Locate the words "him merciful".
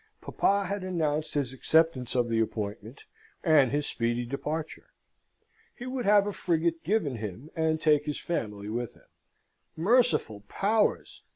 8.95-10.39